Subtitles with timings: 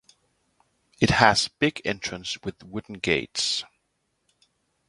[0.99, 3.63] It has big entrance with wooden gates.